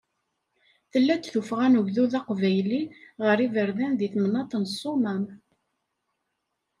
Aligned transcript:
Tella-d 0.91 1.23
tuffɣa 1.27 1.67
n 1.69 1.79
ugdud 1.79 2.13
aqbayli 2.19 2.81
ɣer 3.23 3.37
yiberdan 3.41 3.93
deg 3.95 4.11
temnaḍt 4.13 4.53
n 4.57 4.63
Ssumam. 4.71 5.23